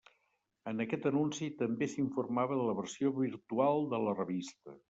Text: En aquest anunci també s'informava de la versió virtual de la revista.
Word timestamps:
En 0.71 0.79
aquest 0.85 1.05
anunci 1.09 1.49
també 1.59 1.89
s'informava 1.93 2.59
de 2.63 2.67
la 2.71 2.77
versió 2.83 3.15
virtual 3.23 3.87
de 3.93 4.05
la 4.09 4.21
revista. 4.21 4.79